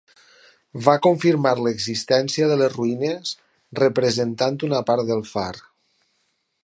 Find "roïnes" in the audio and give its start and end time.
2.77-3.35